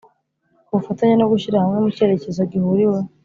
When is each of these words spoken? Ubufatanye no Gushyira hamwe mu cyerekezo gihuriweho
Ubufatanye 0.71 1.15
no 1.17 1.29
Gushyira 1.31 1.61
hamwe 1.63 1.77
mu 1.83 1.89
cyerekezo 1.95 2.41
gihuriweho 2.51 3.07